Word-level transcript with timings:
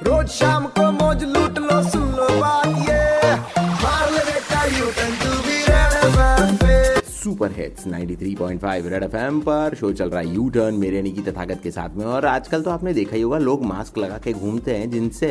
रोज 0.00 0.28
शाम 0.28 0.66
को 0.76 0.90
मौज 0.92 1.22
लूट 1.24 1.36
लो 1.36 1.39
Super 7.41 7.53
hits 7.57 7.85
93.5 7.87 8.87
red 8.87 9.03
FM 9.03 9.39
पर। 9.41 9.75
शो 9.75 9.91
चल 9.93 10.09
रहा 10.09 10.19
है 10.19 10.33
यू 10.33 10.47
टर्न 10.49 10.75
मेरे 10.75 11.01
निकी 11.01 11.21
तथागत 11.21 11.59
के 11.63 11.71
साथ 11.71 11.95
में। 11.97 12.05
और 12.05 12.25
आजकल 12.25 12.61
तो 12.61 12.71
आपने 12.71 12.93
देखा 12.93 13.15
ही 13.15 13.21
होगा 13.21 13.37
लोग 13.37 13.63
मास्क 13.65 13.97
लगा 13.97 14.17
के 14.17 14.33
घूमते 14.33 14.75
हैं 14.75 14.89
जिनसे 14.91 15.29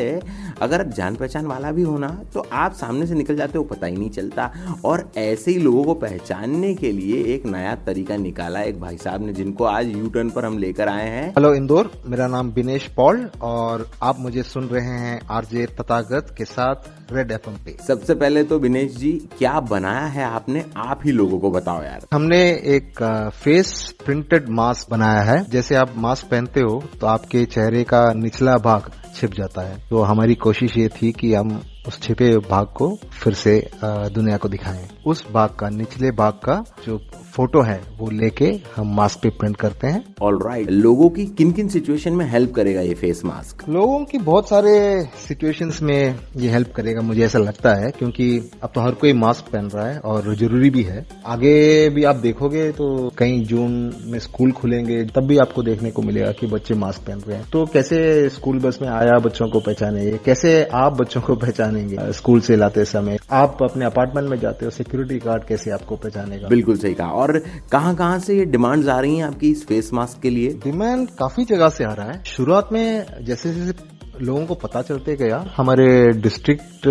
अगर 0.61 0.83
जान 0.89 1.15
पहचान 1.15 1.45
वाला 1.45 1.71
भी 1.71 1.83
होना 1.83 2.09
तो 2.33 2.45
आप 2.53 2.73
सामने 2.73 3.05
से 3.07 3.15
निकल 3.15 3.35
जाते 3.35 3.57
हो 3.57 3.63
पता 3.63 3.87
ही 3.87 3.95
नहीं 3.95 4.09
चलता। 4.09 4.51
और 4.85 5.09
ऐसे 5.17 5.51
ही 5.51 5.57
लोगों 5.59 5.83
को 5.83 5.93
पहचानने 5.95 6.73
के 6.75 6.91
लिए 6.91 7.23
एक 7.35 7.45
नया 7.45 7.75
तरीका 7.85 8.17
निकाला 8.17 8.61
एक 8.63 8.79
भाई 8.81 8.97
साहब 8.97 9.25
ने 9.25 9.33
जिनको 9.33 9.65
आज 9.65 9.87
यू 9.87 10.09
टर्न 10.09 10.29
पर 10.29 10.45
हम 10.45 10.57
लेकर 10.57 10.89
आए 10.89 11.07
हैं। 11.09 11.29
हेलो 11.29 11.53
इंदौर 11.53 11.91
मेरा 12.07 12.27
नाम 12.27 12.51
बिनेश 12.51 12.87
पॉल 12.95 13.25
और 13.41 13.89
आप 14.03 14.19
मुझे 14.19 14.43
सुन 14.43 14.67
रहे 14.67 14.97
हैं 14.97 15.19
आरजे 15.31 15.65
तथागत 15.79 16.35
के 16.37 16.45
साथ 16.47 17.13
रेड 17.13 17.31
एफ़ 17.31 17.49
पे। 17.65 17.77
सबसे 17.87 18.15
पहले 18.15 18.43
तो 18.43 18.59
बिनेश 18.59 18.95
जी 18.97 19.11
क्या 19.37 19.59
बनाया 19.71 20.05
है 20.07 20.23
आपने? 20.25 20.65
आप 20.77 20.99
ही 21.05 21.11
लोगों 21.11 21.39
को 21.39 21.51
बताओ 21.51 21.83
यार। 21.83 22.00
हमने 22.13 22.41
एक 22.75 23.03
फेस 23.43 23.71
प्रिंटेड 24.05 24.49
मास्क 24.49 24.89
बनाया 24.89 25.21
है। 25.21 25.43
जैसे 25.49 25.75
आप 25.75 25.93
मास्क 25.97 26.25
पहनते 26.25 26.61
हो 26.61 26.83
तो 27.01 27.07
आपके 27.07 27.45
चेहरे 27.45 27.83
का 27.83 28.01
निचला 28.13 28.57
भाग 28.57 28.89
छिप 29.15 29.33
जाता 29.33 29.61
है। 29.61 29.77
तो 29.89 30.01
हमारी 30.03 30.35
कोशिश 30.37 30.77
ये 30.77 30.87
थी 30.91 31.11
कि 31.11 31.33
हम 31.33 31.61
उस 31.87 31.99
छिपे 32.01 32.37
भाग 32.39 32.65
को 32.75 32.87
फिर 33.13 33.33
से 33.33 33.53
दुनिया 33.85 34.37
को 34.37 34.49
दिखाएँ। 34.49 34.87
उस 35.07 35.23
भाग 35.33 35.55
का 35.59 35.69
निचले 35.69 36.11
भाग 36.13 36.33
का 36.43 36.63
जो 36.85 36.97
फ़ोटो 37.33 37.61
है 37.61 37.79
वो 37.97 38.09
लेके 38.11 38.45
हम 38.75 38.93
मास्क 38.95 39.19
पे 39.19 39.29
प्रिंट 39.29 39.55
करते 39.57 39.87
हैं। 39.87 40.03
All 40.21 40.39
right 40.39 40.65
right. 40.65 40.81
लोगों 40.83 41.09
की 41.09 41.25
किन 41.27 41.51
किन 41.51 41.67
सिचुएशन 41.67 42.13
में 42.13 42.25
हेल्प 42.25 42.51
करेगा 42.51 42.81
ये 42.81 42.93
फेस 42.93 43.21
मास्क 43.25 43.63
लोगों 43.69 44.03
की 44.05 44.17
बहुत 44.19 44.49
सारे 44.49 44.73
सिचुएशंस 45.19 45.81
में 45.81 46.19
ये 46.37 46.49
हेल्प 46.49 46.73
करेगा 46.75 47.01
मुझे 47.01 47.23
ऐसा 47.25 47.39
लगता 47.39 47.73
है 47.75 47.91
क्योंकि 47.91 48.27
अब 48.63 48.71
तो 48.75 48.81
हर 48.81 48.91
कोई 48.95 49.13
मास्क 49.13 49.51
पहन 49.53 49.69
रहा 49.69 49.87
है 49.87 49.97
और 49.99 50.35
ज़रूरी 50.35 50.69
भी 50.69 50.83
है। 50.83 51.05
आगे 51.27 51.89
भी 51.89 52.03
आप 52.03 52.15
देखोगे 52.17 52.69
तो 52.71 52.87
कहीं 53.17 53.43
जून 53.45 53.71
में 54.05 54.19
स्कूल 54.19 54.51
खुलेंगे 54.51 55.03
तब 55.15 55.27
भी 55.27 55.37
आपको 55.37 55.63
देखने 55.63 55.91
को 55.91 56.01
मिलेगा 56.01 56.31
कि 56.31 56.47
बच्चे 56.47 56.75
मास्क 56.75 57.07
पहन 57.07 57.19
रहे 57.19 57.37
हैं। 57.37 57.49
तो 57.51 57.65
कैसे 57.73 58.29
स्कूल 58.29 58.59
बस 58.59 58.79
में 58.81 58.89
आया 59.01 59.17
बच्चों 59.19 59.47
को 59.49 59.59
पहचाने 59.59 60.11
कैसे 60.25 60.51
आप 60.73 60.97
बच्चों 60.97 61.21
को 61.21 61.35
पहचानेंगे? 61.35 62.11
स्कूल 62.13 62.41
से 62.41 62.55
लाते 62.55 62.85
समय 62.85 63.17
आप 63.31 63.63
अपने 63.63 63.85
अपार्टमेंट 63.85 64.29
में 64.29 64.37
जाते 64.39 64.65
हो 64.65 64.71
सिक्योरिटी 64.71 65.17
गार्ड 65.19 65.43
कैसे 65.43 65.71
आपको 65.71 65.95
पहचानेगा? 65.95 66.47
बिल्कुल 66.47 66.77
सही 66.77 66.93
कहा। 66.93 67.07
और 67.07 67.37
कहाँ 67.71 67.95
कहाँ 67.95 68.19
से 68.19 68.37
ये 68.37 68.45
डिमांड 68.45 68.87
आ 68.89 68.99
रही 68.99 69.17
है 69.17 69.23
आपकी 69.23 69.51
इस 69.51 69.65
फेस 69.67 69.89
मास्क 69.93 70.21
के 70.21 70.29
लिए? 70.29 70.49
डिमांड 70.63 71.07
काफ़ी 71.19 71.45
जगह 71.45 71.69
से 71.69 71.83
आ 71.83 71.93
रहा 71.93 72.11
है। 72.11 72.23
शुरुआत 72.25 72.69
में 72.71 73.05
जैसे 73.21 73.53
जैसे 73.53 73.73
लोगों 74.21 74.45
को 74.45 74.55
पता 74.55 74.81
चलते 74.81 75.15
गया 75.15 75.43
हमारे 75.55 75.85
डिस्ट्रिक्ट 76.21 76.87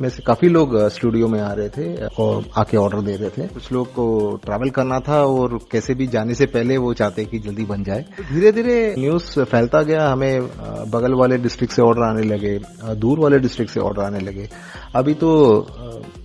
में 0.00 0.08
से 0.08 0.22
काफ़ी 0.22 0.48
लोग 0.48 0.76
स्टूडियो 0.90 1.28
में 1.28 1.40
आ 1.40 1.52
रहे 1.52 1.68
थे 1.68 2.06
और 2.18 2.44
आके 2.58 2.76
ऑर्डर 2.76 3.00
दे 3.02 3.16
रहे 3.16 3.30
थे। 3.30 3.46
कुछ 3.48 3.70
लोग 3.72 3.86
को 3.88 4.06
ट्रैवल 4.44 4.70
करना 4.70 4.98
था 5.00 5.22
और 5.24 5.58
कैसे 5.72 5.94
भी 5.94 6.06
जाने 6.06 6.34
से 6.34 6.46
पहले 6.46 6.76
वो 6.76 6.92
चाहते 6.94 7.24
कि 7.24 7.38
जल्दी 7.38 7.64
बन 7.64 7.84
जाए। 7.84 8.04
धीरे 8.22 8.52
धीरे 8.52 8.94
न्यूज़ 8.98 9.40
फैलता 9.42 9.82
गया, 9.82 10.08
हमें 10.08 10.46
बगल 10.90 11.14
वाले 11.14 11.38
डिस्ट्रिक्ट 11.38 11.74
से 11.74 11.82
ऑर्डर 11.82 12.02
आने 12.02 12.22
लगे 12.24 12.58
दूर 12.96 13.18
वाले 13.18 13.38
डिस्ट्रिक्ट 13.38 13.72
से 13.72 13.80
ऑर्डर 13.80 14.02
आने 14.02 14.20
लगे। 14.20 14.48
अभी 14.94 15.14
तो 15.14 15.30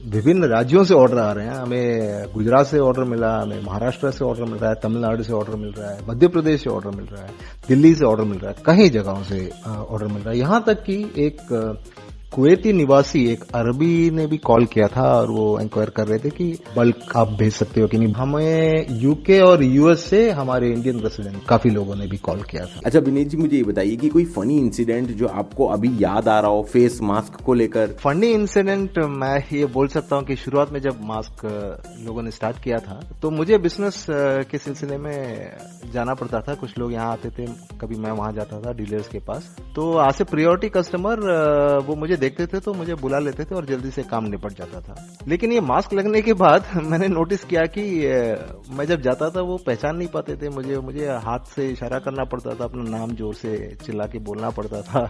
विभिन्न 0.06 0.44
राज्यों 0.50 0.84
से 0.84 0.94
ऑर्डर 0.94 1.18
आ 1.18 1.32
रहे 1.32 1.46
हैं। 1.46 1.54
हमें 1.54 2.26
गुजरात 2.34 2.68
से 2.68 2.80
ऑर्डर 2.80 3.04
मिला, 3.06 3.30
हमें 3.34 3.62
महाराष्ट्र 3.64 4.12
से 4.12 4.24
ऑर्डर 4.26 4.44
मिल 4.44 4.60
रहा 4.60 4.70
है, 4.70 4.76
तमिलनाडु 4.84 5.24
से 5.24 5.34
ऑर्डर 5.34 5.56
मिल 5.56 5.74
रहा 5.78 5.90
है, 5.90 6.00
मध्य 6.08 6.28
प्रदेश 6.28 6.64
से 6.64 6.70
ऑर्डर 6.70 6.90
मिल 6.92 7.06
रहा 7.06 7.24
है, 7.24 7.30
दिल्ली 7.68 7.94
से 7.96 8.06
ऑर्डर 8.06 8.24
मिल 8.24 8.40
रहा 8.40 8.52
है, 8.52 8.56
कई 8.66 8.90
जगहों 8.90 9.24
से 9.24 9.50
ऑर्डर 9.68 10.08
मिल। 10.08 10.19
रहा 10.20 10.30
है। 10.30 10.38
यहाँ 10.38 10.64
तक 10.67 10.84
कि 10.84 10.95
एक 11.17 11.42
कुवैती 12.32 12.72
निवासी 12.74 13.24
एक 13.28 13.44
अरबी 13.56 14.10
ने 14.12 14.26
भी 14.28 14.38
कॉल 14.38 14.66
किया 14.66 14.88
था 14.88 15.04
और 15.12 15.32
वो 15.32 15.60
इंक्वायर 15.60 15.90
कर 15.90 16.08
रहे 16.08 16.20
थे 16.20 16.30
कि 16.30 16.46
बल्क 16.76 17.16
आप 17.18 17.30
भेज 17.38 17.54
सकते 17.54 17.82
हो 17.82 17.88
कि 17.88 17.98
नहीं। 17.98 18.14
हमें 18.14 18.86
यूके 19.02 19.40
और 19.42 19.64
यूएस 19.64 20.04
से 20.06 20.20
हमारे 20.32 20.70
इंडियन 20.70 21.00
रेसिडेंट 21.00 21.44
काफ़ी 21.50 21.70
लोगों 21.70 21.95
ने 21.95 22.08
भी 22.08 22.18
कॉल 22.20 22.42
किया 22.42 22.66
था। 22.66 22.82
अच्छा 22.86 23.00
विनीत 23.00 23.28
जी 23.28 23.38
मुझे 23.38 23.56
ये 23.58 23.64
बताइए 23.64 23.95
कि 23.95 24.10
कोई 24.10 24.26
फनी 24.28 24.58
इंसिडेंट 24.58 25.08
जो 25.12 25.28
आपको 25.30 25.68
अभी 25.68 25.92
याद 26.00 26.28
आ 26.28 26.39
रहा 26.39 26.52
हो 26.52 26.62
फेस 26.64 27.00
मास्क 27.02 27.42
को 27.44 27.54
लेकर? 27.54 27.95
फनी 28.04 28.32
इंसिडेंट 28.34 29.00
मैं 29.16 29.44
ये 29.54 29.66
बोल 29.68 29.88
सकता 29.88 30.16
हूँ 30.16 30.26
कि 30.26 30.36
शुरुआत 30.36 30.72
में 30.73 30.80
जब 30.82 31.02
मास्क 31.04 31.45
लोगों 32.06 32.23
ने 32.23 32.32
स्टार्ट 32.32 32.62
किया 32.64 32.78
था 32.80 33.00
तो 33.22 33.32
मुझे 33.32 33.58
बिज़नेस 33.58 34.06
के 34.52 34.58
सिलसिले 34.60 34.98
में 35.00 35.58
जाना 35.94 36.14
पड़ता 36.14 36.39
था। 36.42 36.54
कुछ 36.56 36.78
लोग 36.78 36.94
यहाँ 36.94 37.12
आते 37.12 37.30
थे 37.32 37.52
कभी 37.82 37.95
मैं 37.98 38.12
वहाँ 38.12 38.32
जाता 38.34 38.62
था 38.62 38.73
डीलर्स 38.73 39.08
के 39.08 39.20
पास। 39.28 39.56
तो 39.76 39.92
आज 39.98 40.14
से 40.14 40.23
प्रियोरिटी 40.26 40.70
कस्टमर 40.70 41.28
वो 41.88 41.95
मुझे 41.95 42.18
देखते 42.20 42.46
थे 42.48 42.60
तो 42.60 42.74
मुझे 42.74 42.96
बुला 42.96 43.20
लेते 43.20 43.44
थे 43.46 43.56
और 43.56 43.66
जल्दी 43.66 43.92
से 43.92 44.04
काम 44.04 44.26
निपट 44.26 44.54
जाता 44.58 44.80
था। 44.82 44.96
लेकिन 45.28 45.52
ये 45.52 45.62
मास्क 45.62 45.94
लगने 45.94 46.22
के 46.22 46.34
बाद 46.36 46.66
मैंने 46.84 47.08
नोटिस 47.08 47.44
किया 47.46 47.66
कि 47.68 47.84
मैं 48.78 48.86
जब 48.86 49.02
जाता 49.02 49.30
था 49.30 49.42
वो 49.42 49.58
पहचान 49.66 49.98
नहीं 49.98 50.08
पाते 50.08 50.36
थे। 50.36 50.50
मुझे 50.50 50.78
मुझे 50.82 51.08
हाथ 51.26 51.54
से 51.56 51.68
इशारा 51.70 52.00
करना 52.00 52.24
पड़ता 52.26 52.54
था, 52.56 52.64
अपना 52.64 52.84
नाम 52.90 53.12
ज़ोर 53.16 53.34
से 53.36 53.56
चिल्ला 53.86 54.06
के 54.06 54.20
बोलना 54.22 54.50
पड़ता 54.52 54.82
था। 54.82 55.02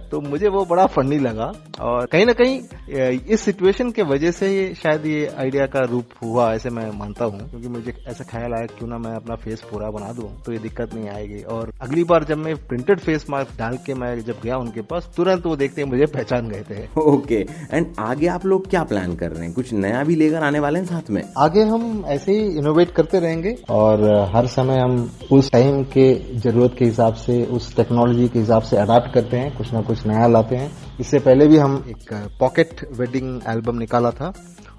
तो 0.10 0.20
मुझे 0.20 0.48
वो 0.48 0.64
बड़ा 0.64 0.86
फनी 0.88 1.18
लगा 1.20 1.52
और 1.82 2.06
कहीं 2.12 2.26
ना 2.26 2.32
कहीं 2.32 3.16
इस 3.28 3.40
सिचुएशन 3.40 3.90
के 3.90 4.02
वजह 4.04 4.30
से 4.32 4.48
शायद 4.74 5.06
ये 5.06 5.26
आइडिया 5.38 5.66
का 5.66 5.80
रूप 5.90 6.14
हुआ 6.22 6.52
ऐसे 6.54 6.70
मैं 6.70 6.90
मानता 6.98 7.24
हूँ। 7.24 7.48
क्योंकि 7.50 7.68
मुझे 7.68 7.94
ऐसा 8.08 8.24
ख्याल 8.30 8.54
आया, 8.54 8.66
क्यों 8.78 8.88
ना 8.88 8.98
मैं 8.98 9.14
अपना 9.16 9.34
फेस 9.36 9.62
पूरा 9.70 9.90
बना 9.90 10.12
दूँ 10.12 10.28
तो 10.44 10.52
ये 10.52 10.58
दिक्कत 10.58 10.94
नहीं 10.94 11.08
आएगी। 11.10 11.42
और 11.54 11.72
अगली 11.82 12.04
बार 12.04 12.24
जब 12.24 12.38
मैं 12.38 12.54
प्रिंटेड 12.68 13.00
फेस 13.00 13.26
मास्क 13.30 13.58
डाल 13.58 13.76
के 13.86 13.94
मैं 13.94 14.18
जब 14.20 14.40
गया 14.42 14.56
उनके 14.58 14.82
पास, 14.82 15.10
तुरंत 15.16 15.46
वो 15.46 15.56
देखते 15.56 15.84
मुझे 15.86 16.06
पहचान 16.08 16.48
गए 16.48 16.62
थे। 16.70 16.86
ओके 17.02 17.44
एंड 17.72 17.86
आगे 18.00 18.26
आप 18.28 18.46
लोग 18.46 18.68
क्या 18.70 18.82
प्लान 18.84 19.14
कर 19.16 19.30
रहे 19.30 19.44
हैं? 19.44 19.52
कुछ 19.54 19.72
नया 19.74 20.02
भी 20.04 20.16
लेकर 20.16 20.42
आने 20.42 20.58
वाले 20.58 20.78
हैं 20.78 20.86
साथ 20.86 21.10
में? 21.10 21.22
आगे 21.38 21.62
हम 21.64 22.04
ऐसे 22.08 22.32
ही 22.32 22.46
इनोवेट 22.58 22.90
करते 22.90 23.20
रहेंगे 23.20 23.56
और 23.70 24.04
हर 24.34 24.46
समय 24.48 24.78
हम 24.78 25.10
उस 25.32 25.50
टाइम 25.52 25.82
के 25.92 26.12
ज़रूरत 26.38 26.74
के 26.78 26.84
हिसाब 26.84 27.14
से 27.16 27.42
उस 27.46 27.74
टेक्नोलॉजी 27.76 28.28
के 28.28 28.38
हिसाब 28.38 28.62
से 28.62 28.76
अडाप्ट 28.76 29.12
करते 29.14 29.36
हैं 29.36 29.56
कुछ 29.56 29.72
ना 29.72 29.80
कुछ 29.82 30.06
नया 30.06 30.26
लाते 30.26 30.56
हैं। 30.56 30.70
इससे 31.00 31.18
पहले 31.18 31.46
भी 31.46 31.56
हम 31.56 31.82
एक 31.88 32.12
पॉकेट 32.40 32.88
वेडिंग 32.98 33.40
एल्बम 33.48 33.78
निकाला 33.78 34.10
था। 34.10 34.32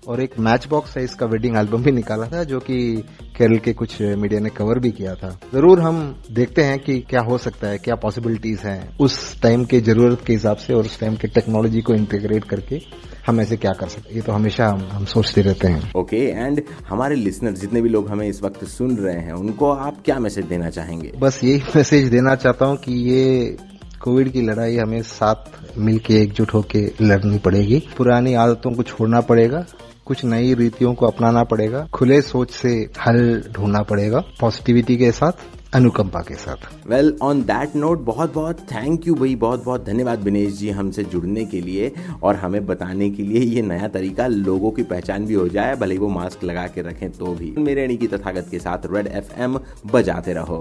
और 0.07 0.21
एक 0.21 0.39
मैच 0.39 0.67
बॉक्स 0.67 0.93
साइज़ 0.93 1.15
का 1.15 1.25
वेडिंग 1.25 1.57
एल्बम 1.57 1.83
भी 1.83 1.91
निकाला 1.91 2.27
था 2.27 2.43
जो 2.43 2.59
कि 2.59 3.03
केरल 3.37 3.57
के 3.57 3.73
कुछ 3.73 4.01
मीडिया 4.01 4.39
ने 4.39 4.49
कवर 4.49 4.79
भी 4.79 4.91
किया 4.91 5.15
था। 5.15 5.29
ज़रूर 5.53 5.79
हम 5.79 6.23
देखते 6.31 6.63
हैं 6.63 6.79
कि 6.79 6.99
क्या 6.99 7.21
हो 7.21 7.37
सकता 7.37 7.67
है 7.67 7.77
क्या 7.77 7.95
पॉसिबिलिटीज 7.95 8.59
हैं 8.59 8.97
उस 8.97 9.41
टाइम 9.41 9.65
के 9.65 9.81
ज़रूरत 9.81 10.23
के 10.27 10.33
हिसाब 10.33 10.57
से 10.57 10.73
और 10.73 10.85
उस 10.85 10.99
टाइम 10.99 11.15
के 11.15 11.27
टेक्नोलॉजी 11.27 11.81
को 11.81 11.93
इंटीग्रेट 11.93 12.43
करके 12.43 12.81
हम 13.27 13.41
ऐसे 13.41 13.57
क्या 13.57 13.71
कर 13.71 13.87
सकते 13.87 14.15
ये 14.15 14.21
तो 14.21 14.31
हमेशा 14.31 14.67
हम 14.67 14.87
हम 14.91 15.05
सोचते 15.05 15.41
रहते 15.41 15.67
हैं। 15.67 15.91
ओके 15.95 16.17
okay, 16.17 16.37
एंड 16.37 16.61
हमारे 16.89 17.15
लिसनर 17.15 17.51
जितने 17.51 17.81
भी 17.81 17.89
लोग 17.89 18.09
हमें 18.09 18.27
इस 18.27 18.43
वक्त 18.43 18.63
सुन 18.65 18.95
रहे 18.97 19.19
हैं 19.19 19.33
उनको 19.33 19.71
आप 19.71 20.01
क्या 20.05 20.19
मैसेज 20.19 20.45
देना 20.45 20.69
चाहेंगे? 20.69 21.11
बस 21.19 21.39
यही 21.43 21.61
मैसेज 21.75 22.07
देना 22.07 22.35
चाहता 22.35 22.65
हूँ 22.65 22.77
कि 22.77 22.93
ये 23.11 23.57
कोविड 24.01 24.31
की 24.31 24.41
लड़ाई 24.41 24.77
हमें 24.77 25.01
साथ 25.01 25.77
मिलके 25.77 26.13
एकजुट 26.13 26.53
होके 26.53 26.79
लड़नी 27.01 27.37
पड़ेगी। 27.37 27.83
पुरानी 27.97 28.33
आदतों 28.33 28.71
को 28.71 28.83
छोड़ना 28.83 29.21
पड़ेगा 29.21 29.65
कुछ 30.09 30.23
नई 30.25 30.53
रीतियों 30.55 30.93
को 30.93 31.05
अपनाना 31.05 31.43
पड़ेगा। 31.45 31.87
खुले 31.93 32.21
सोच 32.23 32.51
से 32.51 32.69
हल 32.99 33.19
ढूंढना 33.51 33.81
पड़ेगा 33.83 34.23
पॉजिटिविटी 34.39 34.95
के 34.97 35.11
साथ, 35.11 35.31
अनुकंपा 35.73 36.19
के 36.19 36.35
साथ। 36.35 36.87
वेल 36.87 37.13
ऑन 37.21 37.41
दैट 37.41 37.75
नोट 37.75 37.99
बहुत 38.05 38.33
बहुत 38.33 38.59
थैंक 38.71 39.07
यू 39.07 39.15
भाई 39.15 39.35
बहुत 39.35 39.63
बहुत 39.65 39.85
धन्यवाद 39.85 40.19
दिनेश 40.19 40.53
जी 40.53 40.69
हमसे 40.69 41.03
जुड़ने 41.05 41.43
के 41.45 41.61
लिए 41.61 41.91
और 42.23 42.35
हमें 42.35 42.65
बताने 42.65 43.09
के 43.09 43.23
लिए 43.23 43.41
ये 43.45 43.61
नया 43.61 43.87
तरीका 43.87 44.27
लोगों 44.27 44.71
की 44.71 44.83
पहचान 44.85 45.25
भी 45.25 45.33
हो 45.33 45.47
जाए, 45.47 45.75
भले 45.75 45.97
वो 45.97 46.09
मास्क 46.09 46.43
लगा 46.43 46.65
के 46.67 46.81
रखें 46.81 47.09
तो 47.11 47.33
भी। 47.35 47.53
मेरे 47.59 47.87
की 47.89 48.07
तथागत 48.07 48.47
के 48.51 48.59
साथ 48.59 48.91
रेड 48.93 49.07
एफएम 49.07 49.59
बजाते 49.91 50.33
रहो। 50.33 50.59